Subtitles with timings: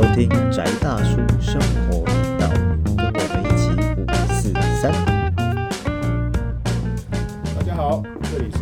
[0.00, 2.48] 收听宅大叔生活频道，
[2.96, 3.68] 跟我们一起
[4.00, 4.90] 五四三。
[7.54, 8.02] 大家好，
[8.32, 8.58] 这里是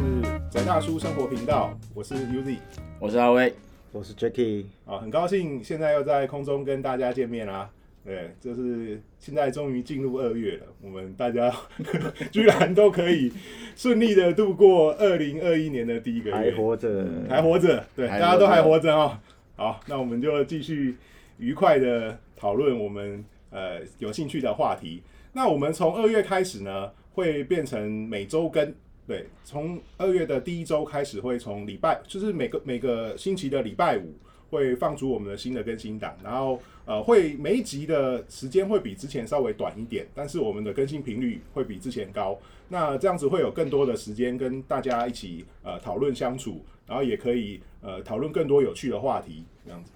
[0.51, 2.57] 宅大叔生活频道，我是 UZ
[2.99, 3.55] 我是阿威，
[3.93, 7.71] 我是 Jacky，啊，很高兴现在又在空中跟大家见面啦。
[8.05, 11.55] 对，就是现在终于进入二月了，我们大家
[12.33, 13.33] 居然都可以
[13.77, 19.17] 顺利的度过二零二一年的第一个月，还活着，还活着，对，大家都还活着哦。
[19.55, 20.97] 好，那我们就继续
[21.39, 25.03] 愉快的讨论我们呃有兴趣的话题。
[25.33, 28.75] 那我们从二月开始呢，会变成每周更。
[29.07, 34.13] 对，从二月的第一周开始，会从礼拜，就是每个每个星期的礼拜五
[34.51, 42.39] 会放出我们的新的更新档，然后呃会每一集的时间会比之前稍微短一点，但是我们的更新频率会比之前高。
[42.69, 49.93] 那这样子会有更多的时间跟大家一起呃讨论相处，然后也可以呃讨论更多有趣的话题，这样子。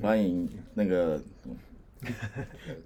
[0.00, 1.20] 欢迎那个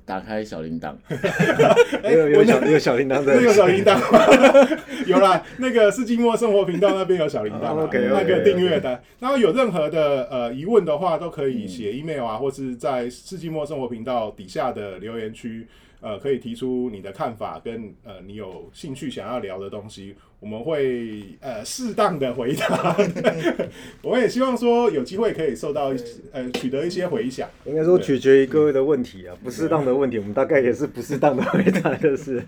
[0.05, 0.95] 打开小铃铛，
[2.05, 4.79] 哎有有小有小铃铛那个的，小铃铛吗？
[5.07, 9.01] 有啦，那个世纪末生活频道那边有小铃铛 那个订阅的。
[9.19, 15.67] 然后有任何的呃疑问的话，都可以写 email 啊，或是在世纪末生活频道底下的留言区，
[16.07, 22.97] 呃，可以提出你的看法跟呃你有兴趣想要聊的东西，我们会呃适当的回答。
[24.03, 25.99] 我也希望说有机会可以受到一
[26.31, 27.49] 呃取得一些回响。
[27.65, 32.41] 应该说取决于各位的问题啊，不适当的问题，我们大概也是不适当的回答，就 是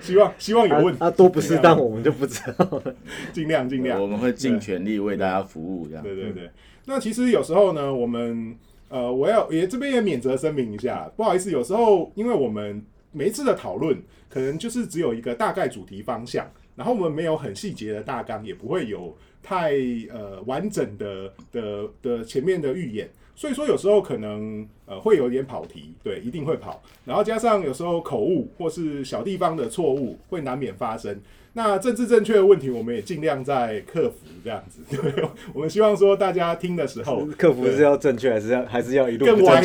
[0.00, 2.94] 希望希望有问啊啊多不适当，我们就不知道了。
[3.34, 6.04] 尽量尽量我们会尽全力为大家服务，这样。
[6.04, 6.48] 对对对，
[6.86, 8.54] 那其实有时候呢，我们
[8.90, 13.96] 呃，我要也这边也免责声明一下，不好意思，有时候因为我们每一次的讨论
[14.28, 19.72] 可能就是只有一个大概主题方向，然后我们没有很细节的大纲，也不会有太
[20.12, 23.08] 呃完整的的的前面的预演。
[23.34, 26.82] 所以说有时候可能呃会有点跑题，对，一定会跑。
[27.06, 31.18] 然后加上有时候口误或是小地方的错误会难免发生。
[31.52, 34.82] 那政治正确的问题，我们也尽量在克服这样子。
[34.94, 39.60] 对， 我们希望说大家听的时候，克服是要正确，还是要还是要一路更歪？，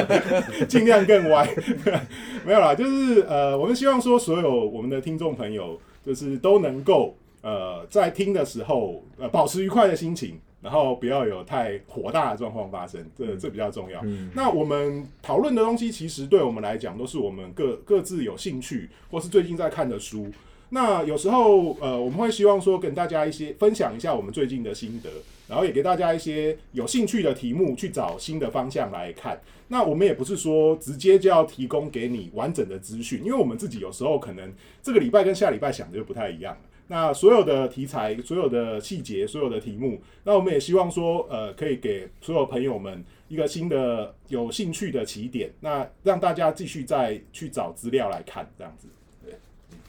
[0.68, 1.48] 尽量更歪。
[2.46, 10.38] 没有啦，就是呃，我们希望说所有我们的听众朋友，就是都能够呃在听的时候呃保持愉快的心情。
[10.62, 14.02] 然后不要有太火大的状况发生，这这比较重要。
[14.34, 20.26] 那我们讨论的东西，其实对我们来讲，都是我们各各自有兴趣或是最近在看的书。
[20.70, 25.10] 那有时候，呃，我们会希望说跟大家一些分享一下我们最近的心得，
[25.46, 29.40] 然后也给大家一些有兴趣的题目去找新的方向来看。
[29.68, 36.60] 那我们也不是说直接就要提供给你完整的资讯，因为我们自己有时候可能这个礼拜跟下礼拜想的就不太一样了。
[36.88, 48.86] 那所有的题材、所有的细节、所有的题目，那我们也希望说，呃，可以给所有朋友们一个新的有兴趣的起点，那让大家继续再去找资料来看，这样子。
[49.24, 49.34] 对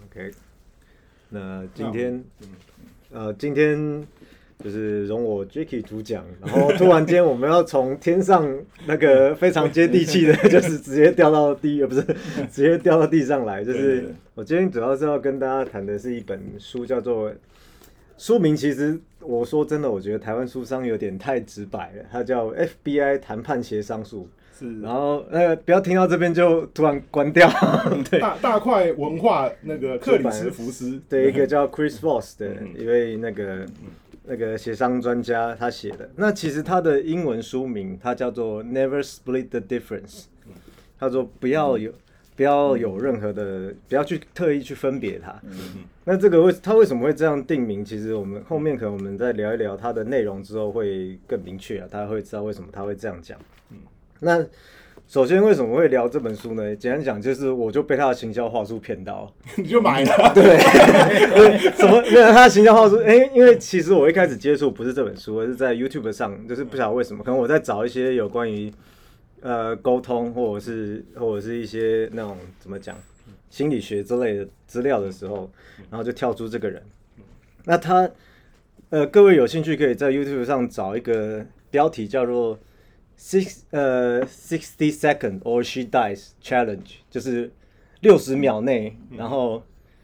[0.06, 0.36] OK，
[1.30, 2.24] 那今天，
[3.12, 4.08] 呃，今天
[4.64, 8.48] 就是容我 Jacky 主讲，然后突然间我们要从天上
[8.88, 12.02] 那个非常接地气的， 就是直接掉到地，呃，不是
[12.52, 13.64] 直接掉到地上来。
[13.64, 17.32] 就是我今天主要是要跟大家谈的是一本书，叫做
[18.18, 18.56] 书名。
[18.56, 24.28] 其实我说真的，我觉得台湾书商有点太直白了，它叫 FBI 谈判协商术。
[24.60, 27.48] 是然后呃，不要听到这边就突然关掉。
[28.10, 33.68] 对，大大块文化那个克里斯福斯，对，一个叫 Chris Voss 的嗯一位那个
[34.28, 36.10] 那个协商专家，他写的。
[36.16, 40.26] 那其实他的英文书名，他叫做 Never Split the Difference。
[41.00, 41.92] 他说不要有
[42.36, 45.40] 不要有任何的，不要去特意去分别它。
[46.04, 47.84] 那这个为他为什么会这样定名？
[47.84, 53.40] 其实我们后面可能我们再聊一聊它的内容之后会更明确啊，大家会知道为什么他会这样讲。
[53.72, 53.78] 嗯
[54.20, 54.46] 那
[55.08, 56.76] 首先为什么会聊这本书呢？
[56.76, 59.34] 简单讲就是我就被他的行销话术骗到。
[59.56, 60.32] 你就买了。
[60.36, 62.02] 对，对， 什么？
[62.12, 68.70] 没有他的形象话术，哎、因为其实我一开始接触不是这本书，而是在 YouTube 上，就是不晓得为什么，可能我在找一些有关于
[69.40, 72.94] 呃沟通，或者是或者是一些那种怎么讲
[73.50, 75.50] 心理学之类的资料的时候，
[75.90, 76.84] 然后就跳出这个人。
[77.64, 78.10] 那他
[78.90, 82.60] 呃，各位有兴趣可以在 YouTube 上找一个标题叫做
[83.20, 87.52] six 呃 sixty second or she dies challenge，就是
[88.02, 89.64] 六十秒内，然后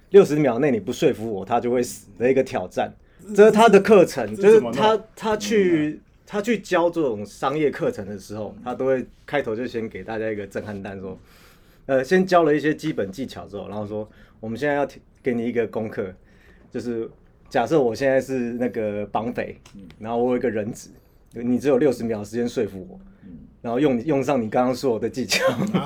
[0.09, 2.93] 六十秒内你不说服我，他就会死的一个挑战。
[3.33, 11.17] 这是他的课程，就是他他去他去教这种商业课程的时候，他都会开头就先给大家一个震撼弹，说，
[11.85, 14.09] 呃，先教了一些基本技巧之后，然后说，
[14.41, 16.13] 我们现在要提给你一个功课，
[16.69, 17.09] 就是
[17.47, 19.57] 假设我现在是那个绑匪，
[19.99, 20.89] 然后我有一个人质，
[21.33, 22.99] 你只有六十秒的时间说服我，
[23.61, 25.43] 然后用用上你刚刚说的技巧，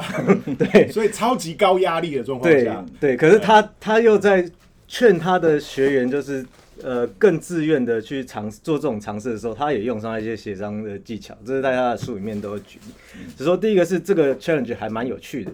[0.57, 0.91] 对。
[0.91, 4.49] 所以超级高压力的状况对下，对，可是他他又在
[4.88, 6.45] 劝他的学员，就是
[6.83, 12.93] 呃更自愿的去尝试做这种尝试的时候，他也用上一些协商的技巧，这是在他的书里面都有举例。
[13.38, 15.51] 只说第一个是这个 challenge 还蛮有趣的，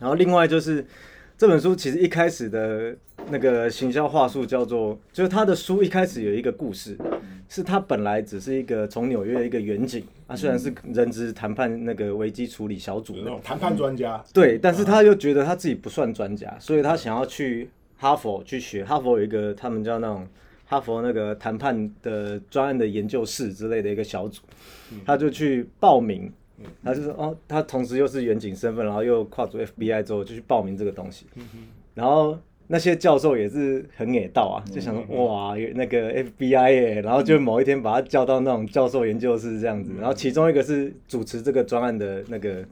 [0.00, 0.84] 然后另外就是
[1.36, 2.96] 这本书其实一开始的
[3.30, 6.96] 那个行销话术叫做，就是他的书一开始有一个故事，
[7.48, 18.84] 是他本来只是一个从纽约的一个远景，啊虽然是人质谈判那个危机处理小组的那种谈判专家，对，但是他又觉得他自己不算专家，所以他想要去哈佛去学。
[18.84, 20.26] 哈佛有一个他们叫那种
[20.66, 24.42] 哈佛那个谈判的专案的研究室之类的一个小组，
[25.04, 26.32] 他就去报名。
[26.82, 31.24] 他就说哦，他同时又是远景身份，然后又跨足 FBI 之后，就去报名这个东西。
[31.94, 32.36] 然后
[32.70, 42.64] 那些教授也是很野道啊，就想说哇，那个 FBI 耶，然后就某一天把他叫到那种教授研究室这样子，然后其中一个是主持这个专案的那个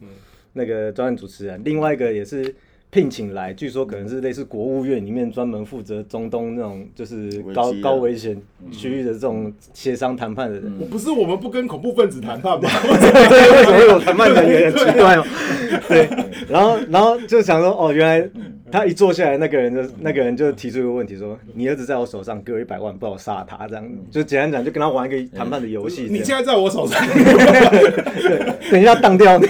[0.52, 2.54] 那个专案主持人，另外一个也是
[2.96, 8.40] 聘请来，据说可能是类似国务院里面专门负责中东那种就是高高危险
[8.72, 10.72] 区域的这种协商谈判的人。
[10.81, 12.66] 我不是我们不跟恐怖分子谈判吗？
[13.28, 14.72] 对，为什么会有谈判 人员？
[14.72, 15.25] 很奇怪哦。
[15.87, 16.08] 对，
[16.48, 18.26] 然后然后就想说，哦，原来
[18.72, 26.06] 他一坐下来，那个人就那个人就提出一个问题，说：“你儿子在我手上，给我一百万，不然我杀他。”这样就简单讲，就跟他玩一个谈判的游戏。
[26.08, 29.46] 你现在在我手上， 对，等一下当掉你。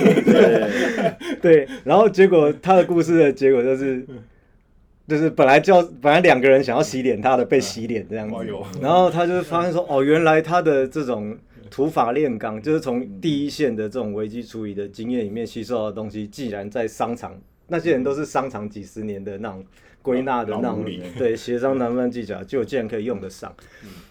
[1.40, 4.05] 对，然后结果他的故事的结果就是，
[5.06, 8.35] 就是本来叫本来两个人想要洗脸，他的被洗脸这样子。
[8.81, 11.37] 然后他就发现说，哦，原来他的这种
[11.71, 17.38] 土法炼钢，就是从第一线的这种危机处理的经验里面吸收到的东西，既然在商场，
[17.69, 19.65] 那些人都是商场几十年的那种
[20.03, 20.85] 归纳的那种
[21.19, 23.55] 对协商谈判技巧，就竟然可以用得上。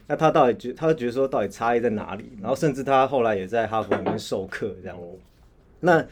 [0.08, 2.32] 那他到底觉，他就觉得说到底差异在哪里？
[2.40, 4.98] 然后甚至他后来也在哈佛里面授课这样。
[5.80, 6.06] 那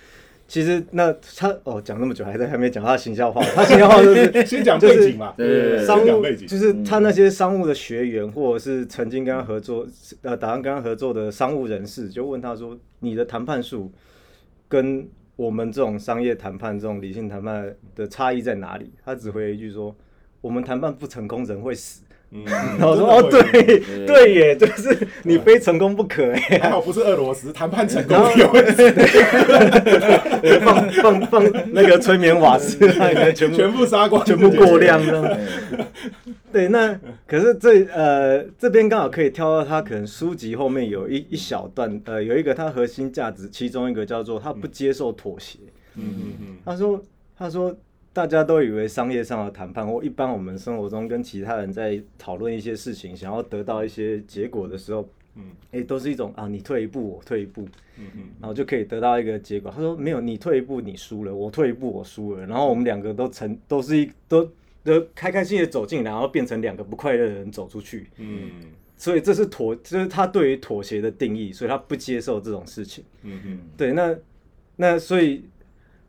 [0.47, 9.87] 其实那他哦讲那么久还在还没讲他的行销话， 他形象化就是 先讲背景嘛，对商务先讲背景，就是他那些商务的学员，或者是曾经跟他合作，
[10.21, 13.91] 呃，打算跟他合作的商务人士，就问他说：“你的谈判术
[14.67, 19.95] 跟我们这种商业谈判、这种理性谈判的差异在哪里？”他只回了一句说
[20.41, 22.03] ：“我们谈判不成功，人会死。”
[22.33, 28.83] 嗯，然后我说：“哦，对对耶，就是你非成功不可哎。”还好不是俄罗斯，谈判成功有问题，
[30.65, 32.77] 放放放那个催眠瓦斯，
[33.35, 35.38] 全部全部杀光，全部过量这样。
[36.51, 45.59] 对，那可是这呃这边刚好可以跳到他可能书籍后面有一一小段，呃，有一个他核心价值，其中一个叫做他不接受妥协。
[45.95, 47.03] 嗯嗯嗯，他说
[47.38, 47.75] 他说
[48.13, 57.63] 大家都以为商业上的谈判或一般我们生活中跟其他人在讨论一些事情，想要得到一些结果的时候，嗯，哎、都是一种啊，你退一步，我退一步，
[57.98, 59.71] 嗯嗯然后就可以得到一个结果。
[59.71, 64.48] 他说没有，你退一步你输了，我退一步我输了，然后我们两个都成都是一都
[64.83, 68.07] 都开开心心的走进，然后变成两个不快乐的人走出去。
[68.18, 68.50] 嗯
[68.95, 73.04] 所以这是妥，这是他对于妥协的定义，所以他不接受这种事情。
[73.24, 74.15] 嗯嗯对，那
[74.77, 75.44] 那所以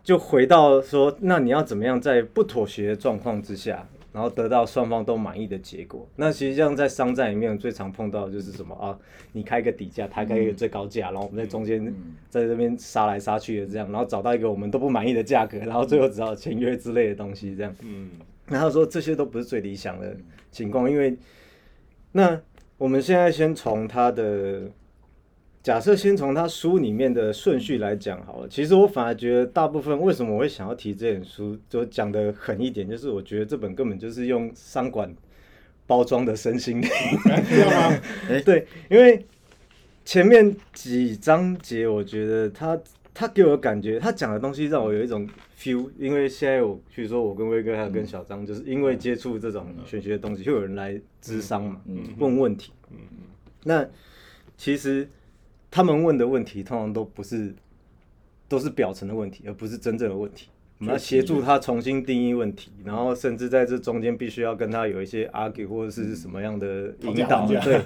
[0.05, 6.07] 就回到说，那你要怎么样在不妥协的状况之下，然后得到双方都满意的结果？
[6.17, 8.97] 那其实像在商战里面最常碰到的就是什么啊？
[9.33, 11.83] 你开个底价，他开一个最高价，然后我们在中间
[12.29, 17.75] 在这边杀来杀去的这样，然后找到一个我们都不满意的价格，然后最后只好签约之类的东西这样。
[17.81, 18.11] 嗯
[18.47, 20.15] 然后说这些都不是最理想的
[20.51, 21.17] 情况，因为
[22.13, 22.39] 那
[22.77, 24.71] 我们现在先从他的
[25.65, 28.49] 假设，先从他书里面的顺序来讲好了。
[28.51, 35.11] 其实我反而觉得大部分为什么我会想要提这本书，就讲的狠一点，就是我觉得这本根本就是用商管
[35.87, 36.89] 包装的身心灵。
[38.45, 39.25] 对，因为
[40.05, 42.79] 前面几章节，我觉得他
[43.15, 45.27] 他给我的感觉，他讲的东西让我有一种
[45.59, 45.89] feel。
[45.99, 51.81] 因为现在我，比如说我跟威哥还有跟小张，就是因为接触这种玄学的东西，就有人来咨商嘛，
[52.19, 52.71] 问问题。
[53.63, 53.89] 那
[54.59, 55.09] 其实
[55.75, 57.53] 他们问的问题，通常都不是
[58.47, 60.49] 都是表层的问题，而不是真正的问题。
[60.79, 67.81] 我们要协助他重新定义问题，然后甚至在这中间必须要跟他有一些 argue 或者是什么样的引导，对。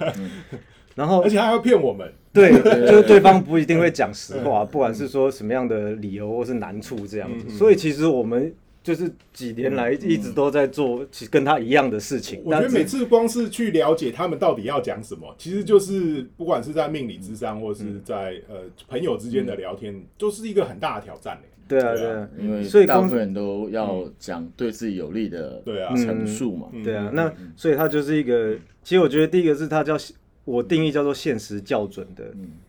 [0.95, 2.52] 然后而且还要骗我们，对，
[2.87, 7.49] 就是对方不一定会讲实话，不管是说什么样的理由或是难处这样子。
[7.49, 8.52] 所以其实我们
[8.88, 12.40] 就是几年来一直都在做其实跟他一样的事情。
[12.42, 21.49] 我觉得每次光是去了解他们到底要讲什么，其实就是不管是在命理之上，或是在呃朋友之间的聊天，都是一个很大的挑战嘞。
[21.68, 22.28] 对啊，对啊。
[22.40, 25.95] 因为所以大部分人都要讲对自己有利的对啊。
[25.95, 26.68] 陈述嘛。
[26.83, 29.99] 对啊，那所以他就是一个，其实我觉得第一个是他叫
[30.47, 32.25] 我定义叫做现实校准的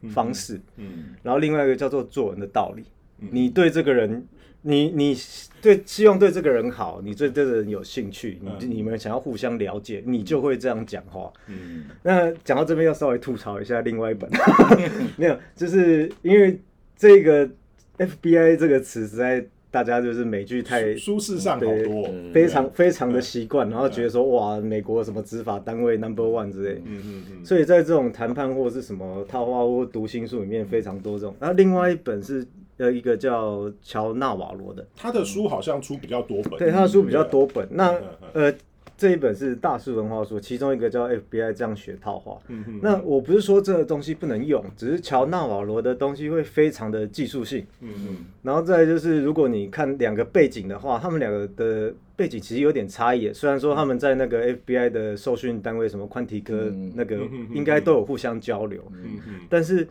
[0.10, 1.16] 方式，嗯。
[1.24, 2.84] 然后另外一个叫做做人的道理。
[3.32, 4.26] 你对这个人，
[4.62, 5.18] 你你
[5.62, 11.32] 对希望对这个人好，你对这个人有兴趣，你你们想要互相了解，你就会这样讲话。
[11.48, 14.30] 嗯，那讲到这边，要稍微吐槽一下另外一本，
[15.18, 16.60] 没有，就是因为
[16.98, 17.50] 这个
[17.98, 31.36] FBI 这个词实在大家就是美剧太舒适上好对多，嗯非常非常的习惯，然后觉得说哇，美国什么执法单位 number one 之类，嗯嗯嗯，所以在这种谈判或是什么套话或读心术里面非常多这种。
[31.40, 32.46] 然后另外一本是
[32.80, 37.68] 呃一个叫乔纳瓦罗的，他的书好像出比较多本，对他的书比较多本。
[37.70, 37.96] 那
[38.34, 38.52] 呃
[38.98, 42.38] 这一本是大师文化书，其中一个叫 FBI 这样学套话。
[42.50, 47.66] 嗯嗯那我不是说这个东西不能用，只是乔纳瓦罗的东西会非常的技术性。
[47.80, 48.18] 嗯嗯。
[48.44, 53.32] 然后再就是，如果你看两个背景的话，他们两个的背景其实有点差异。
[53.32, 56.92] 虽然说他们在那个 FBI 的受训单位，什么宽体科嗯。
[56.94, 57.22] 那个
[57.54, 59.36] 应该都有互相交流，嗯嗯。
[59.50, 59.88] 但是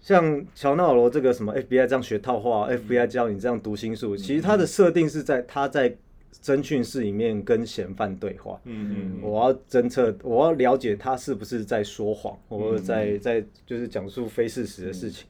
[0.00, 5.94] 像乔纳瓦罗这个什么 FBI 这样学套话，FBI 教你这样读心术，其实它的设定是在他在
[6.42, 8.60] 侦讯室里面跟嫌犯对话。
[8.64, 15.26] 嗯嗯我要侦测，我要了解他是不是在说谎，或者在在就是讲述非事实的事情。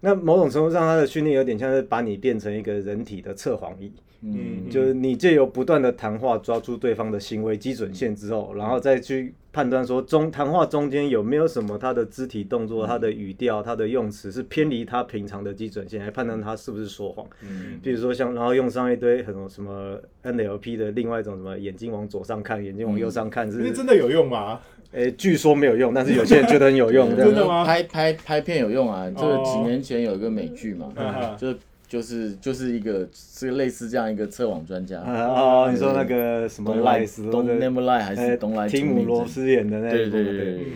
[0.00, 3.90] 那某种程度上，他的训练有点像是把你变成一个人体的测谎仪，
[4.22, 17.26] 嗯就是你借由不断的谈话抓住对方的行为基准线之后，然后再去判断说中谈话中间有没有什么他的肢体动作、他的语调、他的用词是偏离他平常的基准线，来判断他是不是说谎。
[17.42, 17.78] 嗯。
[17.82, 24.60] 比如说像，然后用上一堆很多什么 NLP 的另外一种什么眼睛往左上看，眼睛往右上看，是因为真的有用吗？
[24.92, 27.64] 诶、据说没有用，但是有些人觉得很有用， 真的吗？
[27.64, 31.52] 拍拍拍片有用啊，这个哦几年前有一个美剧嘛 嗯，就
[31.88, 40.66] 就是就是一个是类似这样一个测谎专家，啊哦，你说那个什么东赖斯东斯或者 Never Lie 还呃是东莱提姆罗斯演的那对对对。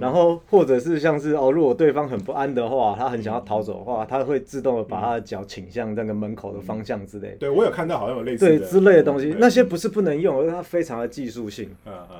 [0.00, 11.68] 然后或者是像是哦，如果对方很不安的话，他很想要逃走的话，他会自动的把他的脚倾向那个门口的方向之类，对我有看到好像有类似对之类的东西，那些不是不能用，而是它非常的技术性。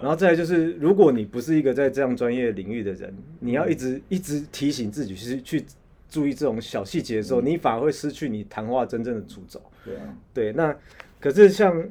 [0.02, 5.64] 然后再来就是，如果你不是一个在这样专业领域的人，你要一直一直提醒自己去去
[6.10, 9.62] 注意这种小细节的时候，你反而会失去你谈话真正的主轴。
[9.84, 10.76] 对啊，对，那
[11.20, 11.88] 可是像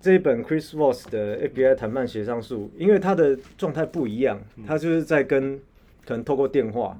[0.00, 5.58] 这一本 Chris Voss 的 FBI 谈判协商术，因为他的状态不一样，他就是在跟
[6.04, 6.96] 可能透过电话，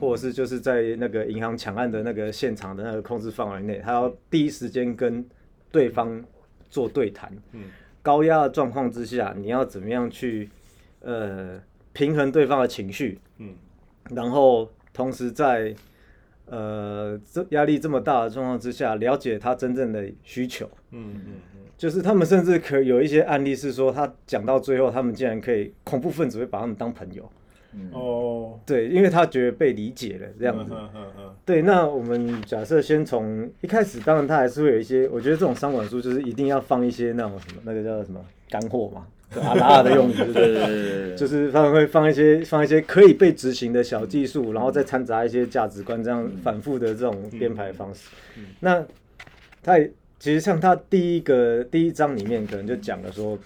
[0.00, 5.24] 或者是就是在那个银行抢案的那个现场的那个控制范围内，他要第一时间跟
[5.70, 6.24] 对方
[6.70, 7.32] 做对谈。
[7.52, 7.64] 嗯。
[8.00, 10.50] 高压的状况之下，你要怎么样去
[11.00, 11.58] 呃
[11.92, 13.54] 平衡对方的情绪，嗯。
[14.10, 15.74] 然后同时在
[16.46, 20.68] 呃这压力这么大的状况之下，了解他真正的需求。
[20.90, 21.60] 嗯嗯嗯。
[21.76, 27.28] 就是他们甚至可有一些案例是说，他讲到最后，他们竟然可以恐怖分子会把他们当朋友，
[27.72, 27.90] 嗯。
[27.92, 28.58] 哦。
[28.64, 30.56] 对，因为他觉得被理解了这样。
[30.64, 30.72] 子。
[30.72, 31.34] 嗯嗯嗯。
[31.44, 40.46] 对，那我们假设先从一开始，当然他还是会有一些，我觉得这种商管书就是一定要放一些那种什么，那个叫什么干货嘛，就 阿拉的用语，对不对？
[40.46, 48.08] 对对对对，就是他们会放一些放一些可以被执行的小技术，然后再掺杂一些价值观，这样反复的这种编排方式。
[48.60, 48.84] 那
[49.62, 53.38] 他也其实像他第一个第一章里面可能就讲了说，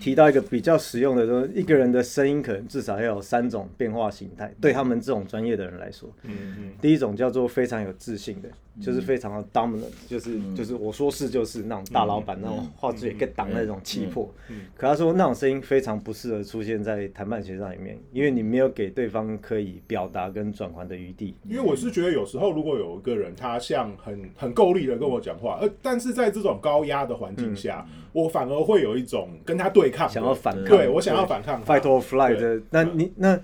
[0.00, 6.72] 提到一个比较实用的说，一个人的声音可能至少要有三种变化形态，对他们这种专业的人来说，嗯嗯。
[6.80, 8.48] 第一种叫做非常有自信的，
[8.80, 14.32] 就是非常的 dominant，就是就是我说是就是那种大老板那种话剧也可以挡那种气魄。
[14.76, 21.34] 可他说那种声音非常不适合出现在谈判协商里面，因为你没有给对方可以表达跟转换的余地。
[21.48, 31.74] 因为我是觉得有时候如果有一个人他像很很够力的跟我讲话，呃，但是在这种高压的环境下，我反而会有一种跟他对抗，想要反抗对我想要反抗他。
[31.74, 32.40] fight or fly 对。
[32.40, 33.38] 的，那你那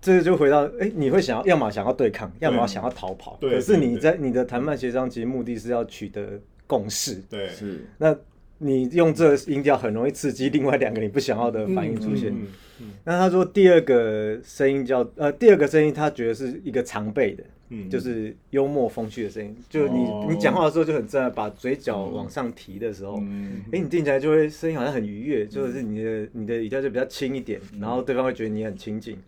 [0.00, 3.36] 这个就回到，哎、你会想要，要么想要对抗，要么想要逃跑。
[3.40, 7.22] 对可是你在你的谈判协商，其实目的是要取得共识。
[7.28, 8.16] 对是那
[8.58, 12.30] 你用这个音调很容易刺激另外两个你不想要的反应出现。
[12.32, 12.46] 嗯
[12.80, 19.54] 嗯那他说第二个声音叫呃，第二个声音他觉得是一个常备的，嗯就是幽默风趣的声音。
[19.68, 29.18] 就你、哦你讲话的时候就很自然，把嘴角往上提的时候，哎、嗯你听起来就会声音好像很愉悦，就是你的你的语调就比较轻一点，然后对方会觉得你很亲近。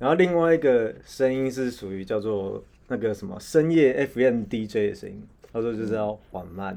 [0.00, 6.76] 然后另外一个声音是属于叫做那个什么深夜 FM DJ 的声音，他说就是要缓慢，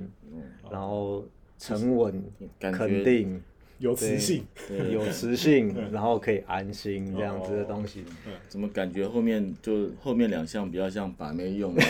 [0.70, 1.26] 然后
[1.58, 2.22] 沉稳、
[2.60, 3.42] 感觉肯定。
[3.80, 8.06] 有磁性，对 有磁性，然后可以安心这样子的东西。
[8.48, 11.82] 怎么感觉后面就后面两项比较像把妹用的？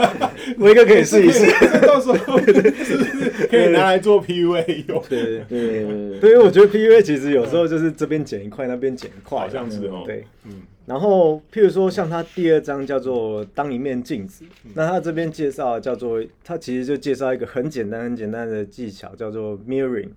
[0.56, 1.44] 威哥可以试一试。
[1.86, 5.02] 到时候是不是可以拿来做 PUA 用？
[5.06, 20.10] 对对对对对对，因为我觉得 PUA 其实有时候就是这边剪一块，那边剪一块，好像是哦对，嗯然后譬如说像他第二章叫做“当一面镜子”，嗯那他这边介绍叫做，他其实就介绍一个很简单很简单的技巧，叫做 mirroring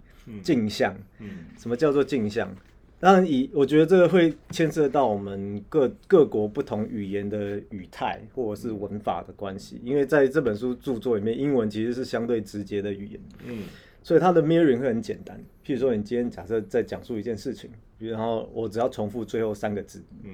[0.44, 0.96] 镜像。
[1.20, 2.54] 嗯什么叫做镜像？
[3.00, 13.22] 当然以我觉得这个会牵涉到我们各各国不同语言的语态或者是文法的关系，因为在这本书著作里面，英文其实是相对直接的语言。
[13.46, 13.64] 嗯
[14.04, 15.38] 所以它的 mirroring 会很简单。
[15.66, 17.70] 譬如说，你今天假设在讲述一件事情，
[18.00, 20.02] 然后我只要重复最后三个字。
[20.24, 20.32] 嗯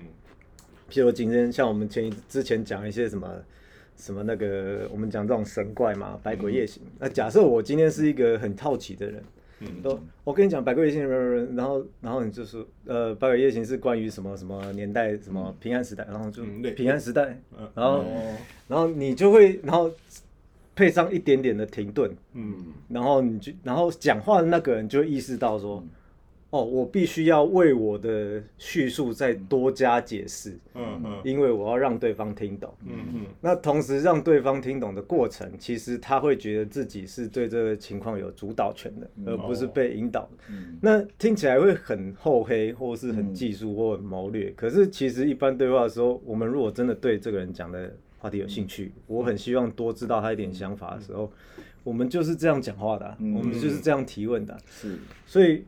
[0.89, 3.29] 譬如今天像我们前一之前讲一些什么
[3.95, 6.81] 什么那个，我们讲这种神怪嘛，百鬼夜行。
[6.99, 9.23] 那假设我今天是一个很好奇的人，
[9.59, 16.43] 嗯都我跟你讲百鬼夜行，然后然后你就是呃，百鬼夜行是关于什么什么年代，什么平安时代，然后就
[16.75, 17.69] 平安时代，嗯。
[17.75, 18.37] 然后哦，
[18.67, 19.91] 然后你就会然后
[20.75, 22.73] 配上一点点的停顿，嗯。
[22.89, 25.83] 然后你就，然后讲话的那个人就会意识到说，
[26.53, 32.71] 哦，我必须要为我的叙述再多加解释，嗯嗯因为我要让对方听懂。
[32.85, 40.29] 嗯嗯那同时让对方听懂的过程，其实他会觉得自己是对这个情况有主导权的，而不是被引导的。
[40.49, 44.53] 嗯那听起来会很厚黑，或是很技术或很谋略。
[44.55, 51.31] 可是其实一般对话的时候，我们如果真的对这个人讲的话题有兴趣，我很希望多知道他一点想法的时候，
[51.83, 55.63] 我们就是这样讲话的我们就是这样提问的啊、是所以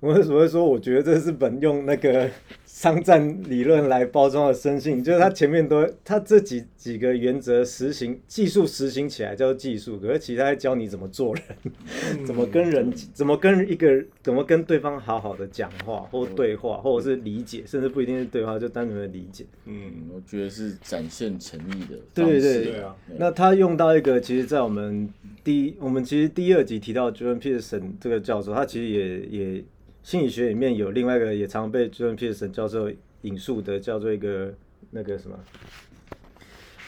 [0.00, 2.28] 我为什么会说，我觉得这是本用那个
[2.66, 19.46] 商战理论来包装的生性，就是他前面都他这几几个原则实行技术实行起来叫做技术，可是其他在教你怎么做人，怎么跟人，怎么跟一个怎么跟对方好好的讲话或对话，或者是理解，甚至不一定是对话，就单纯的理解。
[19.64, 22.80] 嗯，我觉得是展现诚意的对对对。
[22.80, 25.08] 啊，那他用到一个，其实，在我们
[25.42, 29.20] 第一，我们其实第二集提到 Jordan Peterson 这个教授，他其实也
[29.54, 29.64] 也
[30.06, 32.88] 心理学里面有另外一个也常被 Jordan Peterson 教授
[33.22, 34.54] 引述的，叫做一个
[34.92, 35.36] 那个什么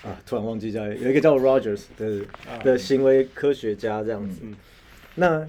[0.05, 2.21] 啊，突然忘记叫有一个叫 Rogers 的
[2.63, 4.39] 的行为科学家这样子。
[4.45, 4.55] 嗯
[5.17, 5.45] 那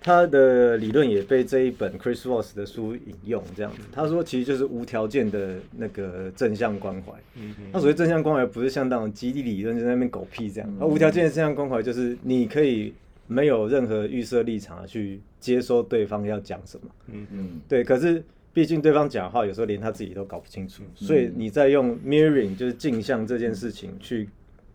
[0.00, 3.82] 他的理论也被这一本 Chris Voss 的书引用，这样子。
[3.92, 7.12] 他说，其实就是无条件的那个正向关怀。
[7.34, 10.76] 嗯那所谓正向关怀，不是像那种激励理论就在那边狗屁这样。
[10.80, 12.94] 而无条件的正向关怀，就是你可以
[13.30, 16.90] 没有任何预设立场的去接收对方要讲什么。
[17.06, 18.20] 嗯嗯对，可是
[18.52, 24.28] 毕竟对方讲的话，有时候连他自己都搞不清楚，所以你在用 mirroring 就是镜像这件事情去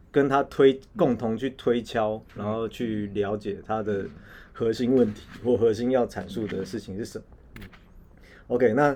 [0.10, 4.06] 跟他推共同去推敲，然后去了解他的
[4.54, 7.26] 核心问题或核心要阐述的事情是什么。
[8.48, 8.96] OK，那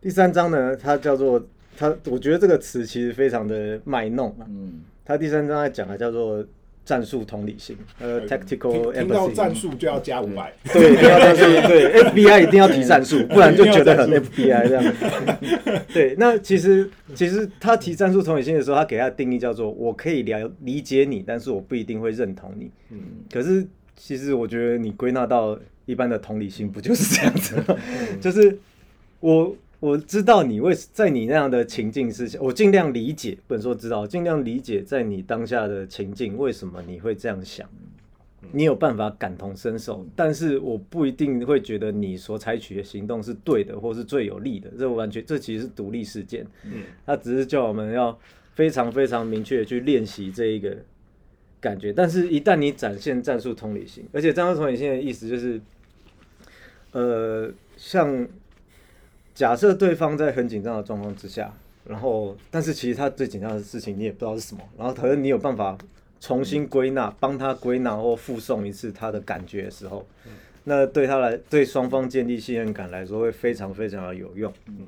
[0.00, 1.44] 第三章呢，它叫做
[1.76, 4.46] 它，我觉得这个词其实非常的卖弄啊。
[4.48, 6.46] 嗯它第三章在讲的叫做
[6.84, 9.32] 战术同理心，呃，tactical 听听到 empathy。
[9.32, 14.94] 战术就要加五百，对，对， FBI 一定要提战术，不然就觉得很 FBI 这样。
[15.94, 22.70] 对，那其实其实他提战术同理心的时候，他给他的定义叫做我可以了理解你，但是我不一定会认同你。
[22.90, 22.98] 嗯
[23.32, 23.66] 可是
[23.96, 27.76] 其实我觉得你归纳到一般的同理心，不就是这样子吗？
[28.20, 28.58] 就是
[29.20, 37.68] 我我知道你为在你那样的情境之下，我尽量理解，不能说知道，尽量理解在你当下的情境为什么你会这样想。
[38.52, 44.70] 你有办法感同身受，但是我不一定会觉得你所采取的行动是对的，或是最有利的。
[44.78, 46.46] 这完全，这其实是独立事件。
[46.64, 48.16] 嗯，他只是叫我们要
[48.54, 50.76] 非常非常明确的去练习这一个
[51.60, 51.92] 感觉。
[51.92, 55.60] 但是，一旦你展现战术同理心，而且战术同理心的意思就是，
[56.92, 58.28] 呃，像
[59.42, 61.52] 假设对方在很紧张的状况之下，
[61.84, 65.76] 然后，但是其实他最紧张的事情你也不知道是什么，然后可能你有办法
[66.20, 70.06] 重新归纳，帮他归纳或附送一次他的感觉的时候，
[70.62, 74.52] 那对他来，对双方建立信任感来说会非常非常的有用。
[74.68, 74.86] 嗯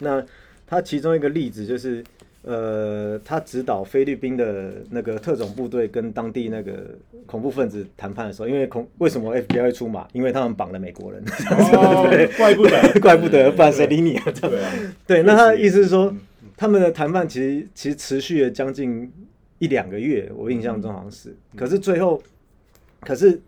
[0.00, 0.22] 那
[0.66, 2.04] 他其中一个例子就是，
[2.42, 10.08] 呃，他指导菲律宾的那个特种部队跟当地那个恐怖分子谈判的时候，因为恐为什么 FBI 会出马？
[10.14, 14.24] 因为他们绑了美国人，哦，怪不得，怪不得，不然谁理你啊？
[14.40, 14.72] 对啊，
[15.06, 16.14] 对，那他的意思是说，
[16.56, 19.12] 他们的谈判其实其实持续了将近
[19.58, 21.36] 一两个月，我印象中好像是。
[21.54, 22.22] 可是最后，
[23.00, 23.38] 可是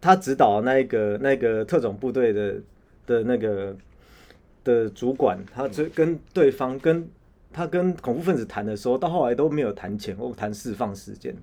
[0.00, 2.54] 他指导那一个那个特种部队的
[3.06, 3.76] 的那个
[4.64, 7.06] 的主管，他最跟对方跟
[7.52, 11.34] 他跟恐怖分子谈的时候，到后来都没有谈钱或谈释放时间，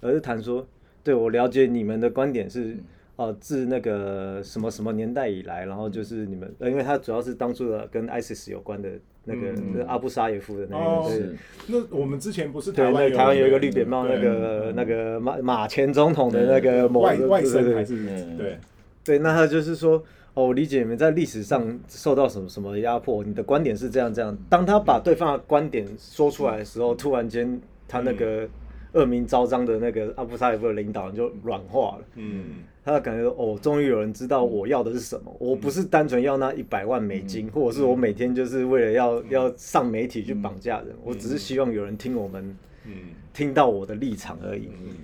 [0.00, 0.66] 而是谈说，
[1.02, 2.76] 对我了解你们的观点是，
[3.16, 8.88] 哦，自那个什么什么年代以来，然后就是你们，呃，因为他主要是当初的跟 ISIS 有关的
[9.24, 11.16] 那个、嗯就是阿布沙耶夫的那个，哦对。
[11.16, 11.36] 是。
[11.66, 18.36] 那我们之前不是，台湾台湾有一个绿对扁帽，那个那个马马前总统的那个某外外甥还是对。
[18.36, 18.58] 对，
[19.02, 20.02] 对，那他就是说，
[20.36, 24.36] 哦，我理解你们在历史上受到什么什么压迫，你的观点是这样这样。
[24.50, 28.46] 当他把对方的观点说出来的时候，突然间他那个
[28.92, 32.04] 恶名昭彰的那个阿布萨耶夫的领导人就软化了。
[32.16, 32.44] 嗯。
[32.84, 35.34] 他感觉哦，终于有人知道我要的是什么。
[35.40, 42.92] 我不是单纯要那一百万美金，或者是我每天就是为了要要上媒体去绑架人，我只是希望有人听我们嗯。
[43.32, 44.68] 听到我的立场而已。
[44.84, 44.94] 嗯。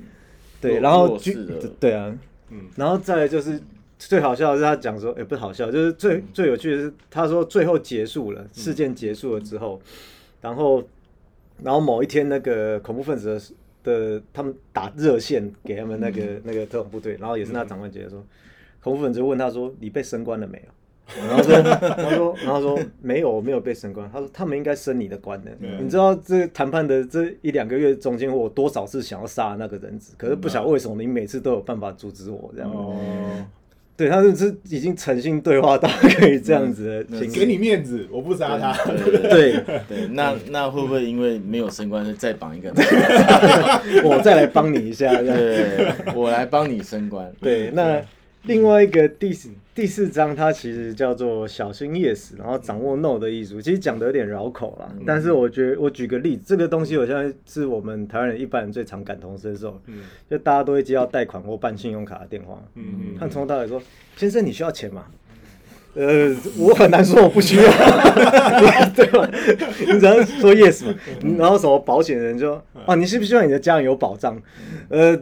[0.60, 2.18] 对，然后举弱势的对啊，
[2.50, 2.68] 嗯。
[2.76, 3.60] 然后再来就是
[4.08, 9.80] 最好笑的是他讲说，也、不是好笑，就是最最有趣的是他说最后结束了，事件结束了之后，
[10.40, 10.82] 然后
[11.62, 13.38] 然后某一天那个恐怖分子
[13.84, 18.24] 的的他们打热线给他们那个、那个特种部队，然后也是那长官觉得说，
[18.80, 20.72] 恐怖分子就问他说你被升官了没有？
[21.18, 24.08] 然后说，然后说，然后说没有，我没有被升官。
[24.10, 25.50] 他说他们应该升你的官的。
[25.80, 32.70] 你知道这谈判的这一两个月中间，我多少次想要杀那个人质，可是不晓得为什么你每次都有办法阻止我这样。
[32.70, 32.96] 哦，
[34.02, 35.88] 对，他是已经诚信对话到
[36.18, 38.72] 可以这样子的给你面子，我不杀他。
[39.30, 39.52] 对
[39.88, 42.76] 对 那那会不会因为没有升官，再绑一个人？
[44.02, 45.08] 我再来帮你一下。
[45.22, 47.32] 对，我来帮你升官。
[47.40, 48.02] 对，那
[48.42, 54.86] 另外一个第四第四章，它其实叫做小心 yes，然后掌握 no 的艺术，其实讲的有点绕口啦。
[55.06, 63.80] 但是我觉得我举个例子，这个东西我现在是我们台湾人一般人最常感同身受，嗯就大家都会接到贷款或办信用卡的电话，嗯嗯他从头到尾说
[64.14, 65.06] ：“先生，你需要钱吗？”
[65.94, 67.62] 呃，我很难说我不需要，
[68.94, 69.28] 对吧？
[69.78, 70.94] 你只要说 yes 嘛，
[71.38, 74.38] 然后什么保险人就说：“啊，你是不是希望你的家人有保障？”
[74.88, 75.18] 呃，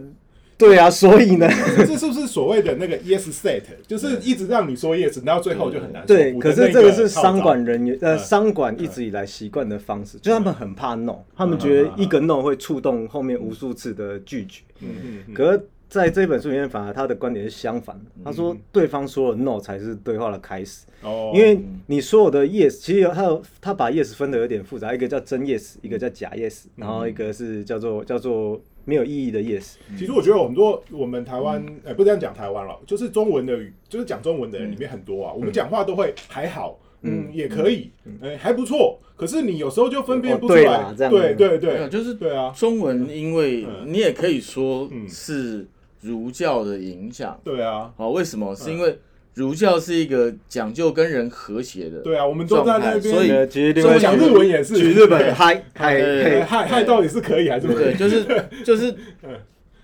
[0.61, 3.63] 对啊，所以呢，这是不是所谓的那个 yes set？
[3.89, 14.63] 就是一直让你说 yes，然后最后就很难说对，可是这个是商管人员呃，嗯商管一直以来习惯的方式，就他们很怕 no，他们觉得一个 no 会触动后面无数次的拒绝。
[14.81, 29.75] 嗯嗯嗯可是在这本书里面，反而他的观点是相反的，他说对方说了 no 才是对话的开始，哦，因为你所有的 yes，其实有他有他把 yes 分的有点复杂，一个叫真 yes，一个叫假 yes，然后一个是叫做叫做没有意义的 yes。
[29.99, 37.91] 其实我觉得很多我们台湾，哎、不这样讲台湾了，就是中文的语，就是讲中文的人里面很多啊，我们讲话都会还好，嗯，也可以，
[38.21, 38.99] 哎、还不错。
[39.17, 43.93] 可是你有时候就分辨不出哦对来，对对对，就是对啊，中文，因为嗯。
[43.93, 45.07] 你也可以说嗯。
[45.09, 45.67] 是
[46.01, 47.39] 儒教的影响。
[47.45, 48.55] 对啊，好，为什么？
[48.57, 48.99] 是因为
[49.35, 52.01] 儒教是一个讲究跟人和谐的。
[52.01, 57.97] 对啊，我们都在那边，所以呃，其实另外讲日文也是举日本嗨嗨对嘿哎害害到底是可以还是不可对，以？
[57.97, 58.25] 就是
[58.65, 58.91] 就是
[59.23, 59.31] 嗯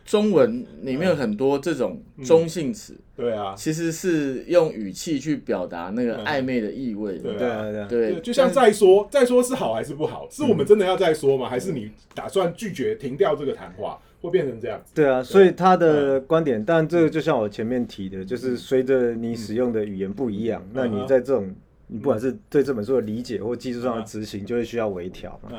[0.04, 7.22] 中文里面有很多这种中性词，对啊，其实是用语气去表达那个暧昧的意味的。
[7.22, 10.28] 对对啊对，就像再说，再说是好还是不好？
[10.30, 11.48] 是我们真的要再说吗？
[11.48, 14.92] 还是你打算拒绝停掉这个谈话，会变成这样子？
[14.94, 21.54] 对啊，所以他的观点，但这个就像我前面提的，就是随着你使用的语言不一样，那你在这种
[21.86, 25.50] 你不管是对这本书的理解或技术上的执行，就会需要微调嘛。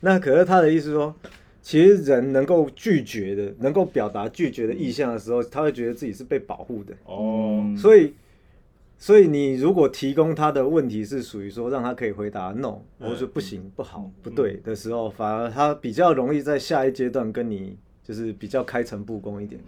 [0.00, 1.14] 那可是他的意思说，
[1.62, 6.94] 其实人能够拒绝的，能够表达拒绝的意向的时候，他会觉得自己是被保护的。
[7.04, 8.14] 哦，嗯所以，
[8.96, 13.06] 所以你如果提供他的问题是属于说让他可以回答 no，嗯。
[13.06, 17.76] 或者说不行、不好、不对的时候，反而他比较容易在下一阶段跟你
[18.10, 19.60] 就是比较开诚布公一点。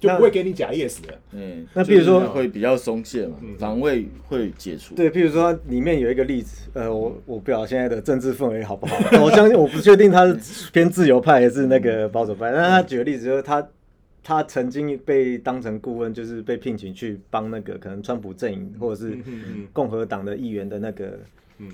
[0.00, 1.16] 就不会给你假 yes 的。
[1.32, 4.96] 嗯，那比如说就是会比较松懈嘛，防卫会解除。
[4.96, 13.64] 对，譬如说里面有一个例子，呃，我我不知道现在的政治氛围好不好， 我相信我不确定他是偏自由派还是那个保守派，但他举个例子就是他
[14.22, 19.18] 他曾经被当成顾问，就是被聘请去帮那个可能川普阵营或者是
[19.72, 21.18] 共和党的议员的那个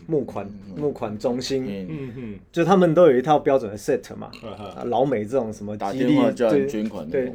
[0.06, 4.30] 募款募款中心，嗯，嗯嗯就他们都有一套标准的 set 嘛，
[4.84, 7.32] 老美这种什么打激励电话叫对捐款对。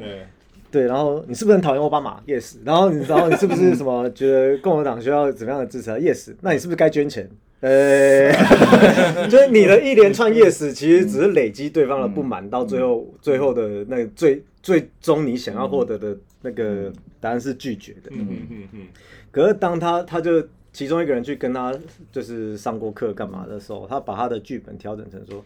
[0.70, 2.54] 对，然后你是不是很讨厌奥巴马？Yes。
[2.64, 6.32] 然后你，然后你是不是什么觉得共和党需要怎么样的支持啊？Yes。
[6.40, 7.28] 那你是不是该捐钱？
[7.60, 8.32] 呃，
[9.28, 18.10] 就是你的一连串 yes，其实只是累积对方的不满，到最后最后的那个最最终你想要获得的那个答案是拒绝的。
[18.10, 18.88] 嗯嗯嗯嗯
[19.30, 21.76] 可是当他他就其中一个人去跟他
[22.10, 25.44] 就是上过课干嘛的时候，他把他的剧本调整成说，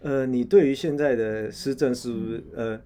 [0.00, 2.80] 呃，你对于现在的施政是不是呃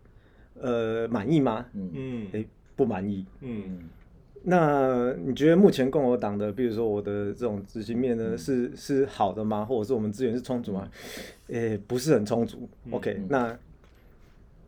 [0.61, 1.67] 呃满意吗？
[1.75, 2.47] 嗯诶、
[2.77, 3.25] 不满意。
[3.41, 3.89] 嗯
[4.45, 9.65] 那你觉得目前共和党的，比如说我的这种执行面呢，是是好的吗？
[9.65, 10.91] 或者是我们资源是充足吗？
[11.47, 12.69] 诶、不是很充足。
[12.91, 13.57] OK，那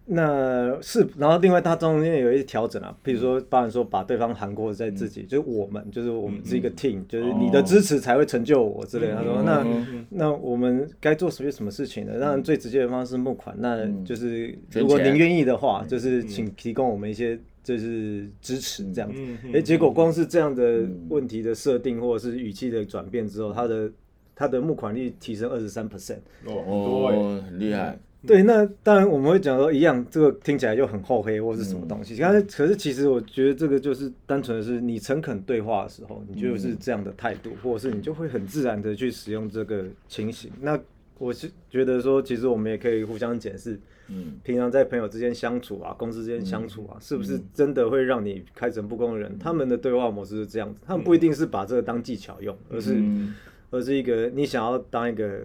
[0.07, 9.14] 那是，然后另外它中间有一些调整啊，比如说，包含说把对方含括在自己，就是我们，就是我们是一个 team，、就是你的支持才会成就我之类的。
[9.17, 12.21] 他说，那嗯那我们该做些什么事情呢？
[12.21, 19.19] 当然最直接的方式募款，那就是如果您愿意的话，就是请提供我们一些就是支持这样子。
[19.19, 23.90] 嗯嗯哎、结果光是这样的问题的设定或者是语气的转变之后，他的
[24.35, 26.19] 他的募款率提升二十三 percent。
[26.45, 32.17] 哦，很厉害，对，那当然我们会讲说一样，这个听起来就很厚黑或是什么东嗯西。
[32.21, 40.51] 但是可是其实我觉得这个就是单纯的是你诚恳对话的时候，你就是这样的态度，或者是你就会很自然的去使用这个情形。
[40.61, 40.79] 那
[41.19, 49.39] 我是觉得说，其实我们也可以互相检视，嗯，平常在朋友之间相处啊，公司之间相处啊，是不是真的会让你开诚布公的人？
[49.39, 52.95] 他们的对话模式是这样子，他们不一定是把这个当技巧用，而是。
[52.95, 53.35] 嗯
[53.71, 55.45] 而是一个你想要当一个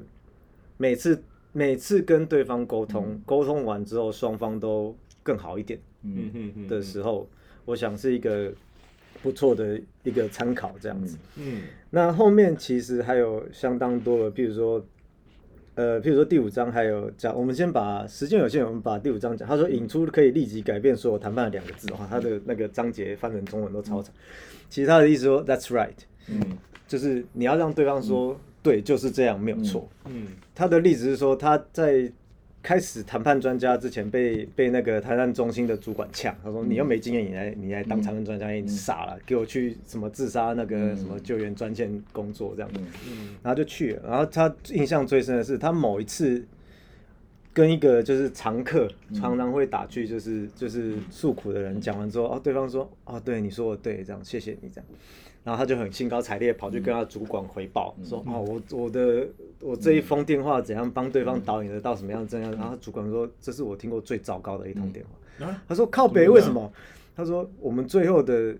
[0.77, 1.19] 每次
[1.51, 7.27] 每次跟对方沟通，沟通完之后双方都更好一点嗯嗯嗯的时候，
[7.65, 8.51] 我想是一个
[9.21, 11.17] 不错的一个参考这样子。
[11.37, 14.83] 嗯那后面其实还有相当多的，譬如说。
[15.75, 19.47] 呃，譬如说第五章还有讲，我们先把时间有限，我们把第五章讲。
[19.47, 24.13] 他说引出可以立即改变所有谈判的两个字，的话，他的那个章节翻成中文都超长。
[24.69, 25.95] 其实他的意思说，That's right，
[26.27, 29.87] 嗯就是你要让对方说、对，就是这样，没有错。
[30.05, 32.11] 嗯他的例子是说，他在
[32.61, 44.09] 开始谈判专家之前被被那个谈判中心的主管呛，他说：“你又没经验，你来你来当谈判专家，你傻了，给我去什么自杀那个什么救援专线工作这样子。”嗯然后就去了。
[44.09, 46.43] 然后他印象最深的是，他某一次
[47.53, 54.85] 跟一个就是常客，常常会打趣，就是就是诉苦的人讲完之后，哦，对方说：“哦，对，你说的对，这样谢谢你这样。”
[55.43, 59.27] 然后他就很兴高采烈跑去跟他主管回报，说：“哦，我我的
[59.61, 66.71] 我这一封电话怎样帮对方导引得到什么样怎样。”然后主管说：“这是我听过最糟糕的一通电话。”啊他说：“靠北为什么？”
[67.15, 68.55] 他说：“我们最后的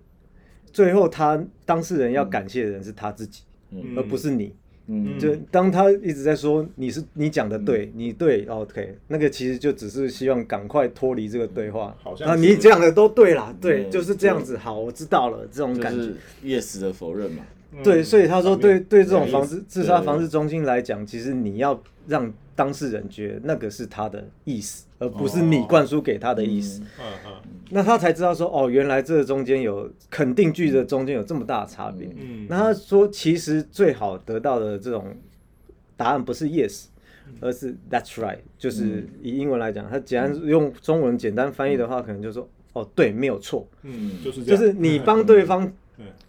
[0.71, 4.55] 最后，他当事人要感谢的人是他自己，嗯而不是你。
[4.89, 11.85] 嗯就当他一直在说你是你讲的对，你对，OK，那个其实就只是希望赶快脱离这个对话。
[11.85, 14.57] 啊，好像啊你讲的都对啦，对，嗯就是这样子。
[14.57, 16.15] 好，我知道了，这种感觉就是。
[16.43, 17.45] yes 的否认嘛，
[17.83, 26.81] 对，所以他说对对这种防治，自杀防治中心来讲，其实你要让当事人觉得那个是他的意思，而不是你灌输给他的意思。
[26.99, 27.05] 嗯。
[27.25, 27.31] 嗯
[27.71, 32.09] 那他才知道说，哦，原来这中间有肯定句的中间有这么大的差别。
[32.17, 32.47] 嗯。
[32.49, 35.15] 那他说，其实最好得到的这种
[35.95, 36.85] 答案不是 yes，
[37.39, 45.73] 而是 that's right，就是以英文来讲，他简单用中文简单翻译的话，可能就说，哦，对，没有错，嗯，就是这样，就是你帮对方嗯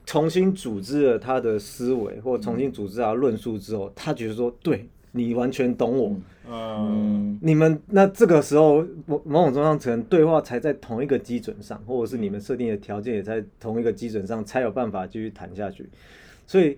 [0.05, 6.09] 重新组织了他的思维，或重新组织他论述之后，他觉得说，对你完全懂我。
[6.09, 6.21] 嗯
[6.53, 15.89] 嗯你们那这个时候某某种程度上，可能对话才在同一个基准上，或者是你们设定的条件也在同一个基准上，才有办法继续谈下去。
[16.49, 16.77] 所以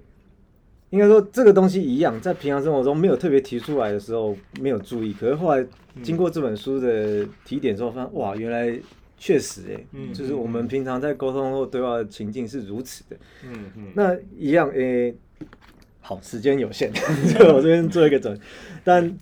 [0.91, 5.67] 应该说这个东西一样，在平常生活中没有特别提出来的时候没有注意，可是后来
[6.03, 8.79] 经过这本书的提点之后，发现哇，原来
[9.25, 13.17] 确实哎、嗯就是我们平常在沟通或对话的情境是如此的。
[13.45, 13.85] 嗯嗯。
[13.95, 15.15] 那一样诶、
[16.01, 18.37] 好，时间有限，就 我这边做一个整，
[18.83, 19.17] 但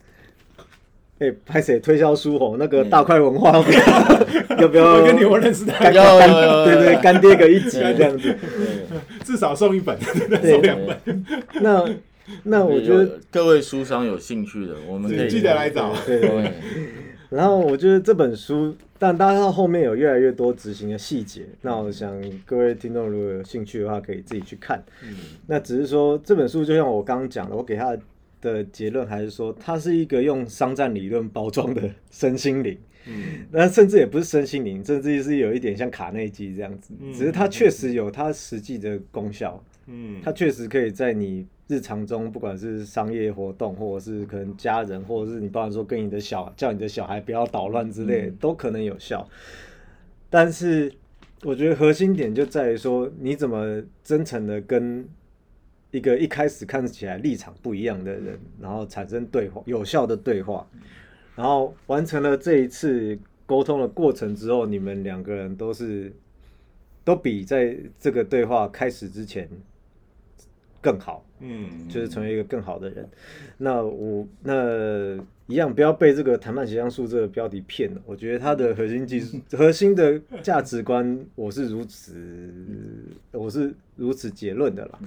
[1.19, 4.57] 诶，拍谁推销书红那个大块文化 要不要？
[4.63, 6.65] 要不要我跟你我认识的，干有有干有有。
[6.65, 8.35] 对对干爹个一集这样子？
[9.23, 9.99] 至少送一本，
[10.41, 10.53] 对。
[10.53, 11.27] 送两本，
[11.61, 11.85] 那
[12.45, 15.95] 那我觉得各位书商有兴趣的，我们可以记得来找。
[16.07, 16.29] 对对。
[16.31, 16.53] 对，
[17.31, 21.47] 然后我觉得这本书，但大家到后面有越来越多执行的细节。
[21.63, 24.83] 那我想各位听众如果有兴趣的话，可以自己去看。
[25.05, 25.17] 嗯
[25.47, 27.97] 那只是说这本书就像我刚刚讲的，我给他
[28.41, 32.77] 的结论还是说，它是一个用商战理论包装的 身心灵。
[33.07, 39.63] 嗯那甚至也不是身心灵，甚至是有一点像卡内基这样子，嗯只是它确实有它实际的功效。
[39.87, 49.29] 嗯它确实可以在你日常中，不管是商业活动，或者是可能家人，或者是你包含说跟你的小叫你的小孩不要捣乱之类的，都可能有效。
[50.29, 50.93] 但是
[51.43, 55.09] 我觉得核心点就在于说，你怎么真诚的跟
[55.91, 60.65] 一个一开始看起来立场不一样的人，然后产生对话，有效的对话，
[61.37, 66.13] 然后完成了这一次沟通的过程之后，你们两个人都是
[67.05, 69.49] 都比在这个对话开始之前
[70.81, 73.09] 更好，嗯就是成为一个更好的人。
[73.59, 75.17] 那我那
[75.47, 78.01] 一样不要被这个谈判协商术这个标题骗了。
[78.07, 82.15] 我觉得它的核心技术、核心的价值观，我是如此，
[83.33, 84.99] 我是如此结论的啦。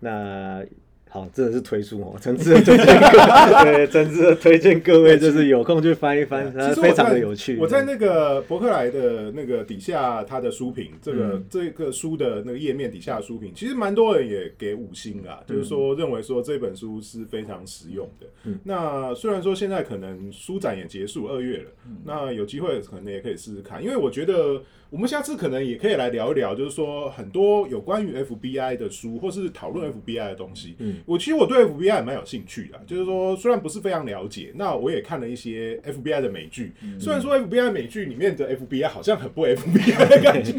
[0.00, 0.64] 那
[1.12, 3.18] 好，真的是推书哦，诚挚的推荐各
[3.64, 7.58] 对，诚挚的推荐各位，就是有空去翻一翻，它其实非常的有趣。
[7.58, 18.26] 我在那个博客来的那个底下，它的书评，这个、嗯这个书的那个页面底下的书评，其实蛮多人也给五星啦，就是说认为说这本书是非常实用的。
[18.44, 21.70] 嗯那虽然说现在可能书展也结束二月了，
[22.06, 30.74] 那有机会可能也可以试试看，因为我觉得我们下次可能也可以来聊一聊，就是说很多有关于 FBI 的书，或是讨论 FBI 的东西。
[30.78, 40.52] 嗯我其实我对 FBI 也蛮有兴趣的，就是说虽然不是非常了解，那我也看了一些 FBI 的美剧，虽然说 FBI 美剧里面的 FBI 好像很不 FBI 的感觉，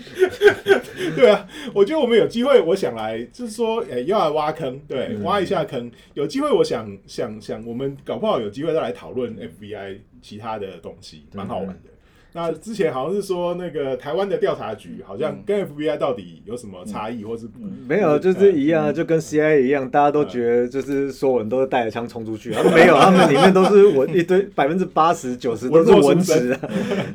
[1.16, 11.93] 对啊，我觉得我们有机会，我想来就是说，诶、要来挖坑，对，挖一下坑，有机会我想想想，我们搞不好有机会再来讨论 FBI 其他的东西，蛮好玩的。
[12.34, 17.48] 那之前好像是说那个台湾的调查局好像跟 FBI 到底有什么差异，或是
[17.88, 26.60] 没有，就是一样，就跟 CIA 一样，大家都觉得就是所有人都是带着枪冲出去，他们没有，他们里面都是文一堆百分之八十九十都是文职啊，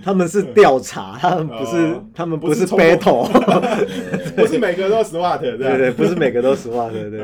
[0.05, 2.05] 他们是调查，他们不是哦。
[2.15, 3.29] 他们不是不是冲 battle，
[4.37, 7.21] 不是每个都 SWAT 对对对，不是每个都实话，对对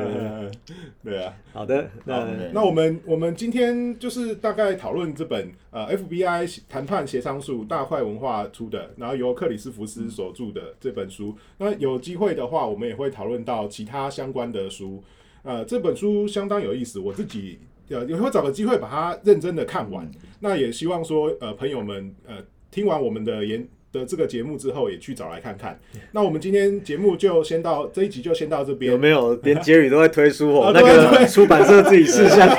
[1.04, 1.18] 对。
[1.22, 1.33] 啊。
[1.52, 11.37] 好的，那那我们我们今天就是大概讨论这本呃 FBI 谈判协商术大块文化出的，然后由克里斯福斯所著的这本书。
[11.59, 15.03] 那有机会的话，我们也会讨论到其他相关的书。
[15.42, 20.11] 呃，这本书相当有意思，我自己呃也会找个机会把它认真的看完。
[20.40, 23.68] 那也希望说呃朋友们呃听完我们的言。
[23.94, 25.78] 的这个节目之后，也去找来看看。
[26.12, 28.98] 那我们今天节目就先到这一集就先到这边有。
[28.98, 30.72] 没有连杰宇都在推书哦 啊？
[30.74, 32.46] 那个出版社自己试下。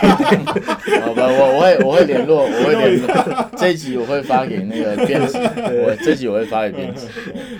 [1.01, 3.49] 好吧，我我会我会联络，我会联络。
[3.57, 5.37] 这一集我会发给那个编辑，
[5.83, 7.07] 我这一集我会发给编辑。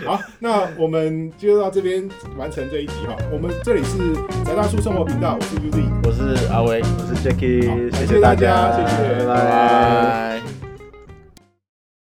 [0.06, 2.08] 好，那我们就到这边
[2.38, 3.16] 完成这一集哈。
[3.32, 3.98] 我们这里是
[4.46, 10.55] 宅大叔生活频道，我是 UZ，我是阿威，我是 Jacky，好谢谢谢大大家谢谢拜拜拜。